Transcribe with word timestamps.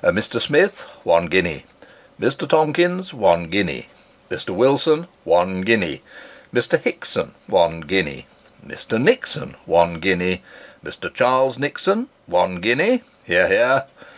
"Mr. 0.02 0.40
Smith, 0.40 0.84
one 1.02 1.26
guinea 1.26 1.66
Mr. 2.18 2.48
Tompkins, 2.48 3.12
one 3.12 3.50
guinea 3.50 3.88
Mr. 4.30 4.48
Wilson, 4.48 5.08
one 5.24 5.60
guinea 5.60 6.00
Mr. 6.54 6.80
Hickson, 6.80 7.34
one 7.46 7.80
guinea 7.82 8.26
Mr. 8.66 8.98
Nixon, 8.98 9.56
one 9.66 10.00
guinea 10.00 10.42
Mr. 10.82 11.12
Charles 11.12 11.58
Nixon, 11.58 12.08
one 12.24 12.62
guinea 12.62 13.02
[hear, 13.26 13.46
hear 13.46 13.84